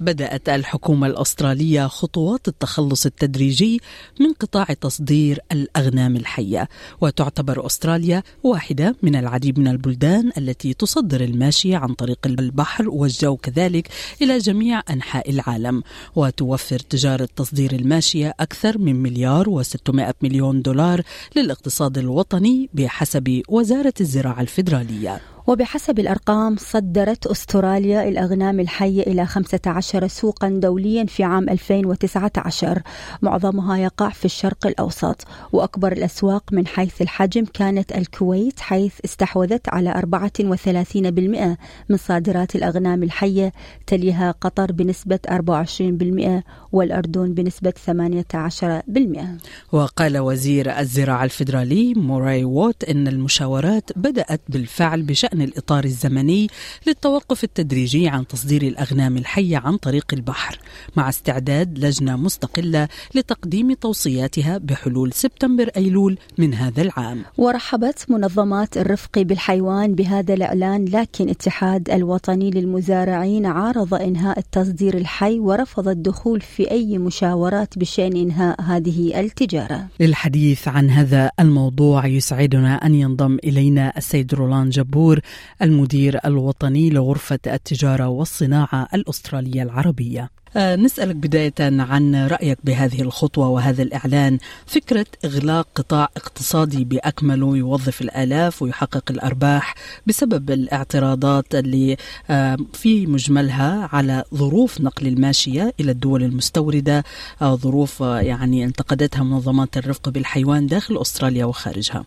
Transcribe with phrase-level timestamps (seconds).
[0.00, 3.80] بدأت الحكومة الأسترالية خطوات التخلص التدريجي
[4.20, 6.68] من قطاع تصدير الأغنام الحية
[7.00, 13.88] وتعتبر أستراليا واحدة من العديد من البلدان التي تصدر الماشية عن طريق البحر والجو كذلك
[14.22, 15.82] إلى جميع أنحاء العالم
[16.16, 21.02] وتوفر تجارة تصدير الماشية أكثر من مليار و600 مليون دولار
[21.36, 25.20] للاقتصاد الوطني بحسب وزارة الزراعة الفيدرالية.
[25.48, 32.82] وبحسب الأرقام صدرت أستراليا الأغنام الحية إلى 15 سوقا دوليا في عام 2019
[33.22, 39.92] معظمها يقع في الشرق الأوسط وأكبر الأسواق من حيث الحجم كانت الكويت حيث استحوذت على
[39.92, 43.52] 34% من صادرات الأغنام الحية
[43.86, 53.90] تليها قطر بنسبة 24% والأردن بنسبة 18% وقال وزير الزراعة الفيدرالي موراي ووت إن المشاورات
[53.96, 56.48] بدأت بالفعل بشأن شأن الإطار الزمني
[56.86, 60.58] للتوقف التدريجي عن تصدير الأغنام الحية عن طريق البحر
[60.96, 67.22] مع استعداد لجنة مستقلة لتقديم توصياتها بحلول سبتمبر أيلول من هذا العام.
[67.38, 75.88] ورحبت منظمات الرفق بالحيوان بهذا الإعلان لكن اتحاد الوطني للمزارعين عارض إنهاء التصدير الحي ورفض
[75.88, 79.86] الدخول في أي مشاورات بشأن إنهاء هذه التجارة.
[80.00, 85.20] للحديث عن هذا الموضوع يسعدنا أن ينضم إلينا السيد رولان جبور
[85.62, 90.30] المدير الوطني لغرفة التجارة والصناعة الأسترالية العربية.
[90.56, 94.38] آه، نسألك بداية عن رأيك بهذه الخطوة وهذا الإعلان.
[94.66, 99.74] فكرة إغلاق قطاع اقتصادي بأكمله يوظف الآلاف ويحقق الأرباح
[100.06, 101.96] بسبب الاعتراضات اللي
[102.30, 107.04] آه، في مجملها على ظروف نقل الماشية إلى الدول المستوردة
[107.42, 112.04] آه، ظروف يعني انتقدتها منظمات الرفق بالحيوان داخل أستراليا وخارجها.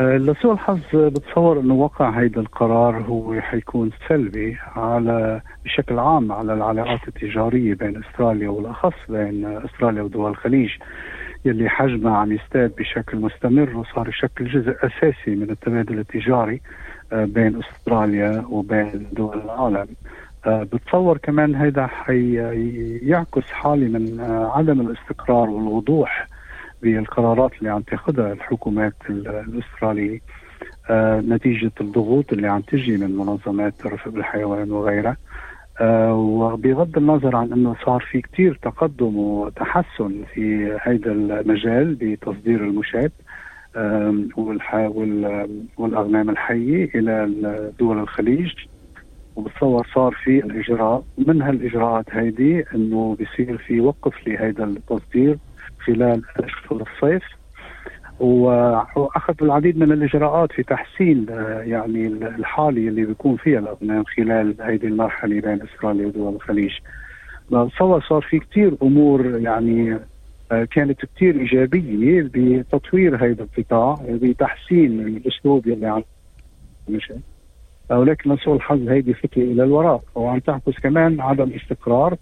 [0.00, 7.08] لسوء الحظ بتصور أنه وقع هيدا القرار هو حيكون سلبي على بشكل عام على العلاقات
[7.08, 10.70] التجارية بين أستراليا والأخص بين أستراليا ودول الخليج.
[11.44, 16.60] يلي حجمها عم يزداد بشكل مستمر وصار يشكل جزء أساسي من التبادل التجاري
[17.12, 19.86] آه، بين أستراليا وبين دول العالم.
[20.46, 24.20] آه، بتصور كمان هيدا حيعكس حالة من
[24.54, 26.26] عدم الاستقرار والوضوح
[26.82, 30.20] بالقرارات اللي عم تاخذها الحكومات الأسترالية.
[30.90, 35.16] آه نتيجة الضغوط اللي عم تجي من منظمات الرفق بالحيوان وغيرها.
[35.80, 43.10] آه وبغض النظر عن إنه صار في كثير تقدم وتحسن في هذا المجال بتصدير المشاة
[43.76, 44.14] آه
[45.78, 47.30] والأغنام الحية إلى
[47.78, 48.52] دول الخليج.
[49.36, 51.04] وبتصور صار في الإجراء.
[51.18, 55.38] من هالإجراءات هيدي إنه بيصير في وقف لهذا التصدير؟
[55.86, 57.22] خلال اشهر الصيف.
[58.20, 64.86] وأخذ العديد من الإجراءات في تحسين آه، يعني الحالة اللي بيكون فيها الاغنام خلال هذه
[64.86, 66.72] المرحلة بين استراليا ودول الخليج.
[67.50, 69.98] بتصور صار في كثير أمور يعني
[70.52, 76.02] آه، كانت كثير إيجابية بتطوير هذا القطاع بتحسين الأسلوب اللي عم
[76.88, 77.14] مشي
[77.90, 80.02] ولكن لسوء الحظ هيدي خطوه إلى الوراء.
[80.14, 82.16] وعم تعكس كمان عدم استقرار.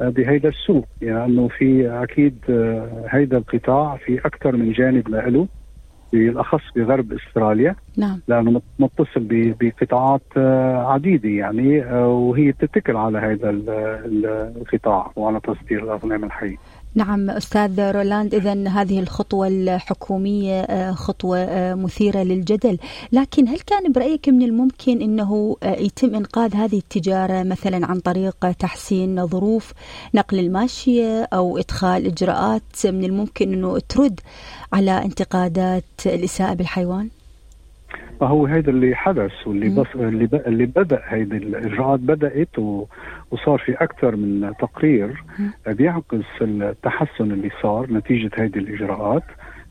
[0.00, 5.48] بهيدا السوق يعني انه في أكيد آه، هيدا القطاع في أكثر من جانب له
[6.12, 7.74] بالأخص بغرب أستراليا.
[7.96, 8.20] نعم.
[8.28, 9.28] لأنه متصل
[9.60, 13.50] بقطاعات آه، عديدة يعني آه، وهي بتتكل على هذا
[14.56, 16.56] القطاع وعلى تصدير الاغنام الحيه
[16.96, 22.78] نعم أستاذ رولاند اذا هذه الخطوة الحكومية آه، خطوة آه، مثيرة للجدل،
[23.12, 28.52] لكن هل كان برأيك من الممكن إنه آه، يتم إنقاذ هذه التجارة مثلا عن طريق
[28.52, 29.72] تحسين ظروف
[30.14, 34.20] نقل الماشية أو إدخال إجراءات من الممكن إنه ترد
[34.72, 37.08] على انتقادات الإساءة بالحيوان؟
[38.20, 40.34] فهو هذا اللي حدث واللي بس اللي ب...
[40.34, 42.84] اللي بدأ هيدي الاجراءات بدأت و...
[43.30, 45.24] وصار في أكثر من تقرير
[45.66, 49.24] بيعكس التحسن اللي صار نتيجة هيدي الإجراءات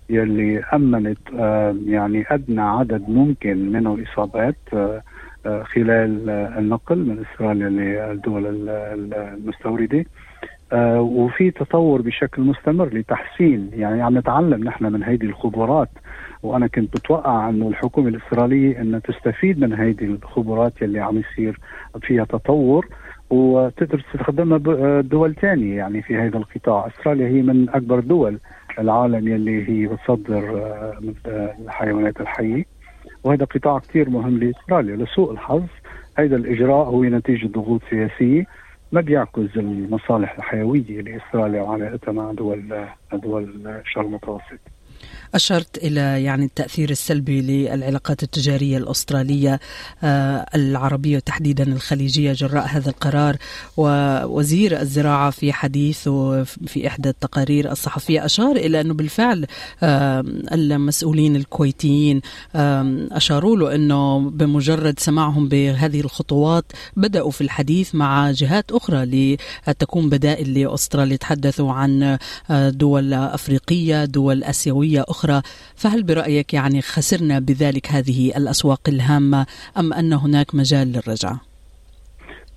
[0.10, 5.02] يلي أمنت آه، يعني أدنى عدد ممكن من الإصابات آه،
[5.46, 8.70] آه، خلال النقل من أستراليا للدول
[9.14, 10.06] المستوردة.
[11.00, 15.90] وفي تطور بشكل مستمر لتحسين يعني عم نتعلم نحن من هيدي الخبرات.
[16.44, 21.60] وأنا كنت بتوقع إنه الحكومة الاستراليه إنها تستفيد من هيدي الخبرات يلي عم يصير
[22.02, 22.88] فيها تطور
[23.30, 28.40] وتقدر تستخدمها دول ثانية يعني في هذا القطاع، استراليا هي من أكبر دول
[28.80, 30.62] العالم يلي هي بتصدر
[31.28, 32.66] آه، الحيوانات الحية.
[33.24, 35.64] وهذا قطاع كثير مهم لاستراليا، لسوء الحظ.
[36.18, 38.46] هذا الإجراء هو نتيجة ضغوط سياسية.
[38.94, 44.73] ما بيعكس المصالح الحيوية لاستراليا وعلاقتها مع دول دول الشرق المتوسط.
[45.36, 49.60] أشرت إلى يعني التأثير السلبي للعلاقات التجارية الأسترالية
[50.04, 53.38] آه، العربية وتحديدا الخليجية جراء هذا القرار
[53.78, 59.46] ووزير الزراعة في حديثه في إحدى التقارير الصحفية أشار إلى أنه بالفعل
[60.54, 62.22] المسؤولين الكويتيين
[63.12, 66.66] أشاروا له أنه بمجرد سماعهم بهذه الخطوات
[66.96, 71.18] بدأوا في الحديث مع جهات أخرى لتكون بدائل لأستراليا.
[71.18, 72.18] تحدثوا عن
[72.50, 75.42] آه، دول أفريقية دول آسيوية أخرى أخرى
[75.76, 79.46] فهل برأيك يعني خسرنا بذلك هذه الأسواق الهامة
[79.80, 81.40] أم أن هناك مجال للرجعة؟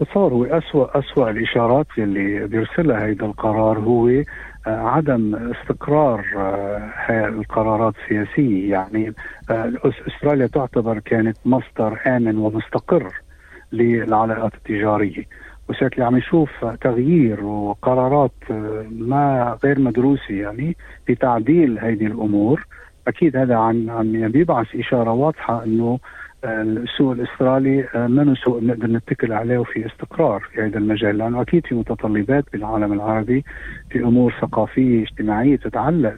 [0.01, 4.25] بتصور هو أسوأ أسوأ الإشارات اللي بيرسلها هذا القرار هو آه،
[4.67, 9.15] عدم استقرار آه، القرارات السياسية يعني
[9.51, 9.73] آه،
[10.09, 13.13] أستراليا تعتبر كانت مصدر آمن ومستقر
[13.73, 15.25] للعلاقات التجارية
[15.69, 18.33] وشكل عم يشوف تغيير وقرارات
[18.91, 20.77] ما غير مدروسة يعني
[21.07, 22.67] في تعديل هذه الأمور
[23.09, 25.99] أكيد هذا عم عم يعني بيبعث إشارة واضحة إنه
[26.45, 31.75] السوق الاسترالي ما سوق نقدر نتكل عليه وفي استقرار في هذا المجال لأنه أكيد في
[31.75, 33.45] متطلبات بالعالم العربي
[33.91, 36.17] في أمور ثقافية اجتماعية تتعلق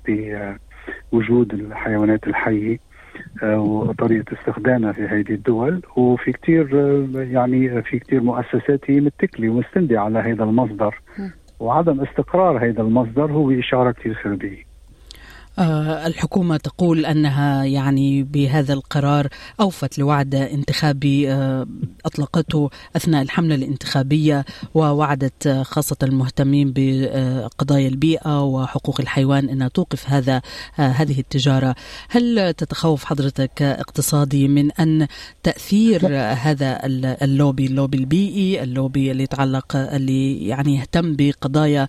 [1.12, 2.74] بوجود الحيوانات الحية.
[2.74, 2.87] آه،
[3.42, 10.00] وطريقة استخدامها في هذه الدول وفي كثير آه، يعني في كثير مؤسسات هي متكلة ومستندة
[10.00, 11.00] على هذا المصدر.
[11.60, 14.58] وعدم استقرار هذا المصدر هو اشاره كثير سلبية.
[14.62, 14.67] آه،
[15.58, 19.28] الحكومة تقول أنها يعني بهذا القرار
[19.60, 21.66] أوفت لوعد انتخابي آه،
[22.04, 24.44] أطلقته أثناء الحملة الانتخابية
[24.74, 30.42] ووعدت آه، خاصة المهتمين بقضايا البيئة وحقوق الحيوان أنها توقف هذا
[30.74, 31.74] هذه التجارة.
[32.08, 35.06] هل تتخوف حضرتك اقتصادي من أن
[35.42, 36.80] تأثير هذا
[37.22, 41.88] اللوبي اللوبي البيئي اللوبي اللي يتعلق اللي يعني يهتم بقضايا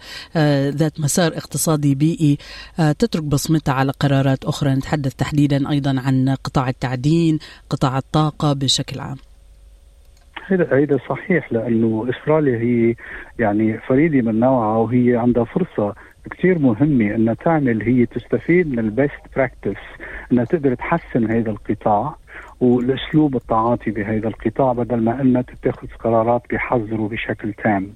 [0.70, 2.38] ذات مسار اقتصادي بيئي
[3.00, 4.70] تترك بصمة متى على قرارات أخرى.
[4.70, 7.40] نتحدث تحديدا أيضا عن قطاع التعدين
[7.70, 9.18] قطاع الطاقة بشكل عام.
[10.48, 12.96] هذا هذا صحيح لأنه استراليا هي
[13.40, 15.96] يعني فريدة من نوعها وهي عندها فرصة
[16.32, 17.84] كثير مهمة إنها تعمل.
[17.84, 19.82] هي تستفيد من ال best practice
[20.32, 22.16] إنها تقدر تحسن هذا القطاع
[22.60, 27.94] والأسلوب التعاطي بهذا القطاع بدل ما إنها تتخذ قرارات بحظر وبشكل تام.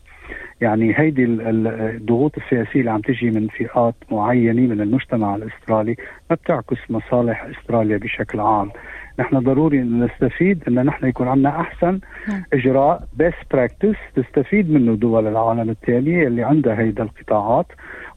[0.64, 5.96] يعني هيدي الضغوط السياسية اللي عم تجي من فئات معينة من المجتمع الأسترالي
[6.30, 8.72] ما بتعكس مصالح أستراليا بشكل عام.
[9.20, 12.00] نحن ضروري نستفيد إن نحن يكون عندنا أحسن
[12.30, 12.44] نعم.
[12.54, 17.66] إجراء best practice تستفيد منه دول العالم الثانية اللي عندها هيدا القطاعات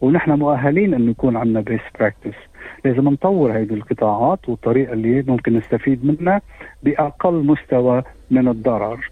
[0.00, 2.36] ونحن مؤهلين انه يكون عندنا best practice
[2.84, 6.40] لازم نطور هذه القطاعات والطريقة اللي ممكن نستفيد منها
[6.82, 9.10] بأقل مستوى من الضرر.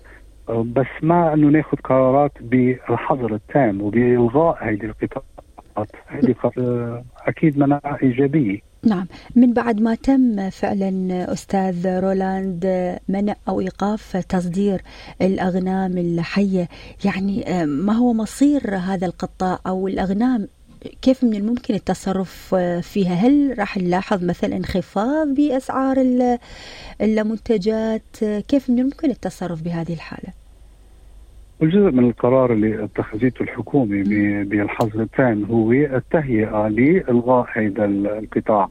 [0.49, 5.91] بس ما إنه ناخذ قرارات بالحظر التام وبإلغاء هذه القطاعات.
[6.07, 6.35] هذه
[7.29, 8.61] أكيد مانها إيجابية.
[8.87, 9.07] نعم.
[9.37, 12.67] من بعد ما تم فعلا أستاذ رولاند
[13.09, 14.83] منع أو إيقاف تصدير
[15.23, 16.69] الأغنام الحية
[17.05, 20.49] يعني ما هو مصير هذا القطاع أو الأغنام
[21.03, 25.97] كيف من الممكن التصرف فيها؟ هل راح نلاحظ مثلا انخفاض بأسعار
[27.01, 28.17] المنتجات؟
[28.49, 30.33] كيف من الممكن التصرف بهذه الحالة؟
[31.63, 34.05] الجزء من القرار اللي اتخذته الحكومة
[34.45, 38.69] بالحظر التام هو التهيئة لإلغاء هذا القطاع.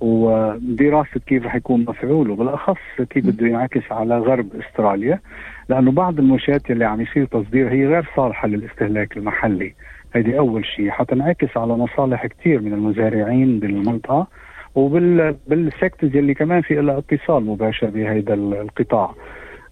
[0.00, 5.20] ودراسة كيف رح يكون مفعوله بالأخص كيف بده ينعكس على غرب استراليا.
[5.68, 9.74] لأنه بعض المنشآت اللي عم يصير تصدير هي غير صالحة للاستهلاك المحلي.
[10.14, 14.26] هيدي أول شيء حتنعكس على مصالح كثير من المزارعين بالمنطقة
[14.74, 19.14] وبالسكتز يلي كمان في لها اتصال مباشر بهذا القطاع.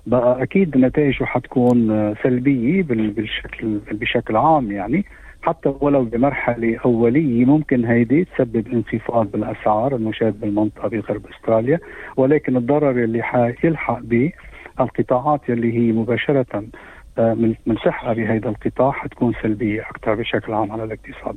[0.07, 5.05] بقى أكيد نتائجه حتكون سلبية بالشكل بشكل عام يعني.
[5.43, 11.79] حتى ولو بمرحلة أولية ممكن هيدي تسبب انخفاض بالأسعار المشاهد بالمنطقة بغرب أستراليا.
[12.17, 14.33] ولكن الضرر اللي حيلحق به
[14.81, 16.65] القطاعات يلي هي مباشرة
[17.67, 21.37] من صحة بهذا القطاع حتكون سلبية أكثر بشكل عام على الاقتصاد.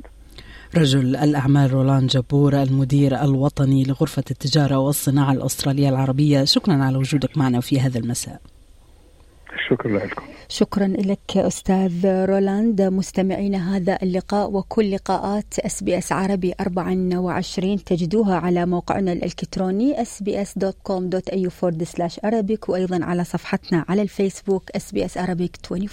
[0.76, 7.60] رجل الأعمال رولان جبور المدير الوطني لغرفة التجارة والصناعة الأسترالية العربية شكرا على وجودك معنا
[7.60, 8.40] في هذا المساء.
[9.68, 10.22] شكرا لكم.
[10.48, 12.82] شكرا لك أستاذ رولاند.
[12.82, 22.18] مستمعينا هذا اللقاء وكل لقاءات SBS عربي 24 تجدوها على موقعنا الإلكتروني sbs.com.au forward slash
[22.26, 25.88] arabic وأيضا على صفحتنا على الفيسبوك SBS Arabic 24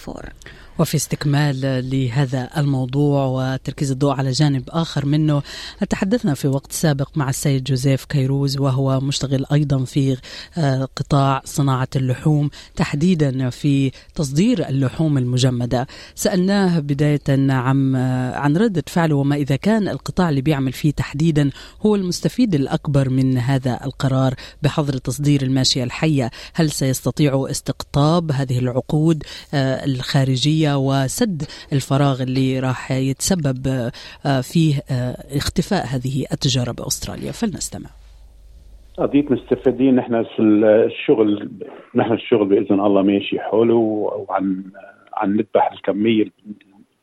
[0.80, 5.42] وفي استكمال لهذا الموضوع وتركيز الضوء على جانب آخر منه
[5.90, 10.18] تحدثنا في وقت سابق مع السيد جوزيف كيروز وهو مشتغل أيضا في
[10.58, 15.88] آه، قطاع صناعة اللحوم تحديدا في تصدير اللحوم المجمدة.
[16.16, 21.50] سألناه بداية عن آه، عن ردة فعله وما إذا كان القطاع اللي بيعمل فيه تحديدا
[21.86, 26.32] هو المستفيد الأكبر من هذا القرار بحظر تصدير الماشية الحية.
[26.54, 29.86] هل سيستطيعوا استقطاب هذه العقود آه،
[30.68, 31.42] الخارجية وسد
[31.74, 33.68] الفراغ اللي راح يتسبب
[34.26, 37.90] آه، فيه آه، اختفاء هذه التجارة بأستراليا فلنستمع.
[38.98, 39.96] قضية مستفيدين.
[39.96, 41.50] نحن الشغل
[41.96, 43.80] نحن الشغل بإذن الله ماشي حلو
[44.30, 44.64] وعن
[45.14, 46.34] عن نذبح الكمية اللي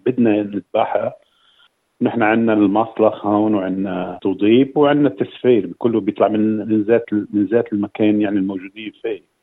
[0.07, 1.15] بدنا نذبحها.
[2.03, 5.73] نحن عندنا المصلخ هون وعندنا توضيب وعندنا التسفير.
[5.79, 9.34] كله بيطلع من من ذات من ذات المكان يعني الموجودين فيه.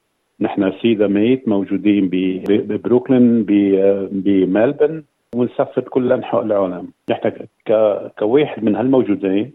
[0.42, 2.10] نحن سيدا ميت موجودين
[2.48, 3.44] ببروكلين
[4.12, 5.04] بملبن
[5.36, 6.92] ونسفر كل انحاء العالم.
[7.10, 7.32] نحن
[8.20, 9.54] كواحد من هالموجودين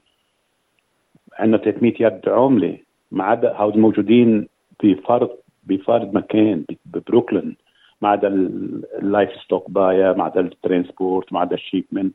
[1.38, 2.78] عندنا 300 يد عاملة
[3.10, 4.48] ما عدا هود موجودين
[4.82, 5.30] بفرد
[5.66, 7.56] بفرد مكان ببروكلين.
[8.02, 12.14] ما عدا ال livestock buyer ما عدا ال transport ما عدا ال shipment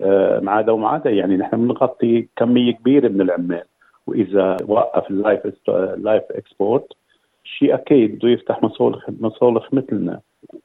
[0.00, 1.10] آه، ما عدا وما عدا.
[1.10, 3.64] يعني نحن بنغطي كمية كبيرة من العمال.
[4.06, 6.92] وإذا وقف ال live ال live export
[7.58, 10.20] شيء أكيد بده يفتح مصالح مصالح مثلنا.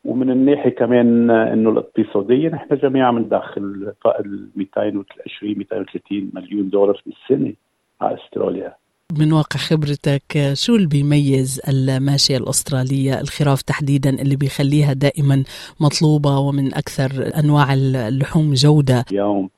[0.06, 7.54] ومن الناحية كمان إنه الاقتصادية نحن جميعا بندخل ال 220 230 مليون دولار بالسنه
[8.01, 8.75] على أستراليا.
[9.20, 15.44] من واقع خبرتك شو اللي بيميز الماشية الأسترالية؟ الخراف تحديدا اللي بيخليها دائما
[15.80, 17.10] مطلوبة ومن أكثر
[17.44, 19.06] أنواع اللحوم جودة.
[19.12, 19.50] اليوم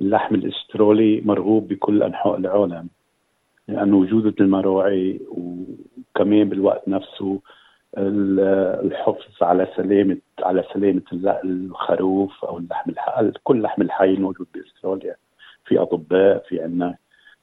[0.00, 2.88] اللحم الأسترالي مرغوب بكل أنحاء العالم.
[3.68, 7.40] لأنه وجود المراعي وكمان بالوقت نفسه
[7.98, 11.02] الحفظ على سلامة على سلامة
[11.44, 15.16] الخروف أو اللحم الحي كل لحم الحي موجود بأستراليا.
[15.64, 16.96] في أطباء في عنا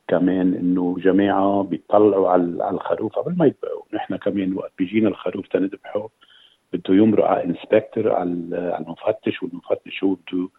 [0.07, 6.09] كمان إنه جماعة بيطلعوا على الخروف قبل ما يذبحوا، نحن كمان وقت بيجينا الخروف تنذبحه
[6.73, 8.31] بده يمرق على انسبكتور على
[8.79, 10.49] المفتش والمفتش هو بده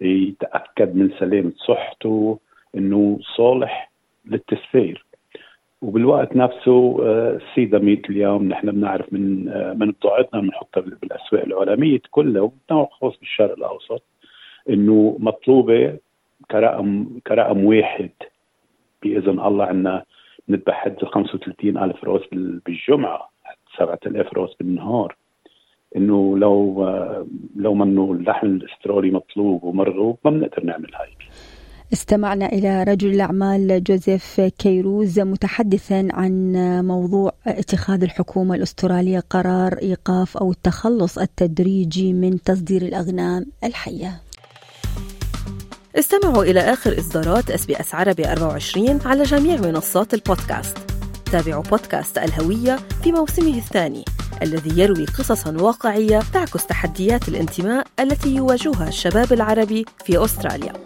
[0.00, 2.38] يتأكد من سلامة صحته
[2.74, 3.92] إنه صالح
[4.26, 5.06] للتسفير.
[5.82, 6.96] وبالوقت نفسه
[7.36, 7.80] السيدة آه،
[8.10, 14.02] اليوم نحن بنعرف من آه، من بضاعتنا بنحطها بالأسواق العالميه كلها وبنوع خاص بالشرق الأوسط
[14.70, 15.98] إنه مطلوبة
[16.50, 18.10] كرقم كرقم واحد
[19.02, 20.04] بإذن الله عندنا
[20.48, 22.22] نذبح حد 35 ألف راس
[22.66, 23.30] بالجمعة
[23.78, 25.16] 7000 راس بالنهار.
[25.96, 31.08] إنه لو آه، لو منه اللحم الأسترالي مطلوب ومرغوب ما بنقدر نعمل هاي.
[31.92, 36.52] استمعنا إلى رجل الأعمال جوزيف كيروز متحدثا عن
[36.86, 44.20] موضوع اتخاذ الحكومة الأسترالية قرار إيقاف أو التخلص التدريجي من تصدير الأغنام الحية.
[45.98, 50.78] استمعوا إلى آخر إصدارات SBS عربي 24 على جميع منصات البودكاست.
[51.32, 54.04] تابعوا بودكاست الهوية في موسمه الثاني
[54.42, 60.85] الذي يروي قصصا واقعية تعكس تحديات الانتماء التي يواجهها الشباب العربي في أستراليا.